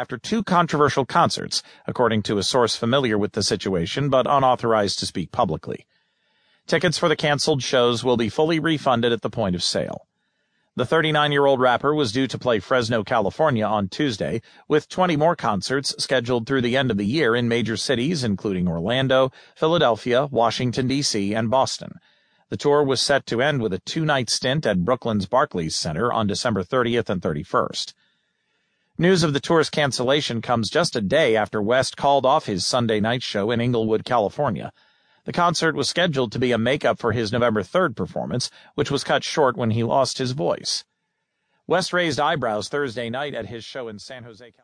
[0.00, 5.04] after two controversial concerts, according to a source familiar with the situation but unauthorized to
[5.04, 5.86] speak publicly.
[6.66, 10.06] Tickets for the canceled shows will be fully refunded at the point of sale.
[10.74, 15.18] The 39 year old rapper was due to play Fresno, California on Tuesday, with 20
[15.18, 20.24] more concerts scheduled through the end of the year in major cities including Orlando, Philadelphia,
[20.30, 21.92] Washington, D.C., and Boston.
[22.48, 26.10] The tour was set to end with a two night stint at Brooklyn's Barclays Center
[26.10, 27.92] on December 30th and 31st.
[29.00, 33.00] News of the tour's cancellation comes just a day after West called off his Sunday
[33.00, 34.74] night show in Inglewood, California.
[35.24, 39.02] The concert was scheduled to be a makeup for his November 3rd performance, which was
[39.02, 40.84] cut short when he lost his voice.
[41.66, 44.58] West raised eyebrows Thursday night at his show in San Jose, California.